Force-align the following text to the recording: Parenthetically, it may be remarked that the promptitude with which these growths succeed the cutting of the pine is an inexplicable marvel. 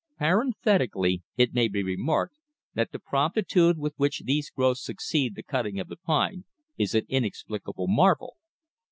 Parenthetically, 0.17 1.21
it 1.37 1.53
may 1.53 1.67
be 1.67 1.83
remarked 1.83 2.35
that 2.73 2.91
the 2.91 2.97
promptitude 2.97 3.77
with 3.77 3.93
which 3.97 4.23
these 4.25 4.49
growths 4.49 4.83
succeed 4.83 5.35
the 5.35 5.43
cutting 5.43 5.79
of 5.79 5.89
the 5.89 5.95
pine 5.97 6.43
is 6.75 6.95
an 6.95 7.05
inexplicable 7.07 7.85
marvel. 7.87 8.35